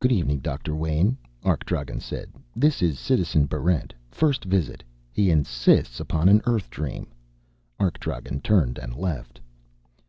"Good 0.00 0.10
evening, 0.10 0.40
Doctor 0.40 0.72
Wayn," 0.74 1.16
Arkdragen 1.44 2.00
said. 2.00 2.32
"This 2.56 2.82
is 2.82 2.98
Citizen 2.98 3.46
Barrent. 3.46 3.94
First 4.10 4.44
visit. 4.44 4.82
He 5.12 5.30
insists 5.30 6.00
upon 6.00 6.28
an 6.28 6.42
Earth 6.46 6.68
dream." 6.68 7.06
Arkdragen 7.78 8.42
turned 8.42 8.76
and 8.76 8.96
left. 8.96 9.40